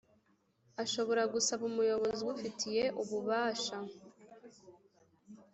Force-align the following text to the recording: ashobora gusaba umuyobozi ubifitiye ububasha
ashobora 0.83 1.23
gusaba 1.33 1.63
umuyobozi 1.71 2.19
ubifitiye 2.23 2.83
ububasha 3.01 3.77